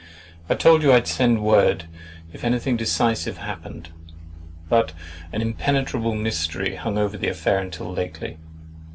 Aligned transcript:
I 0.49 0.55
told 0.55 0.81
you 0.81 0.89
I 0.89 0.93
would 0.95 1.05
send 1.07 1.37
you 1.37 1.43
word, 1.43 1.83
if 2.33 2.43
anything 2.43 2.75
decisive 2.75 3.37
happened; 3.37 3.89
but 4.67 4.93
an 5.31 5.43
impenetrable 5.43 6.15
mystery 6.15 6.73
hung 6.75 6.97
over 6.97 7.19
the 7.19 7.27
affair 7.29 7.69
till 7.69 7.93
lately. 7.93 8.39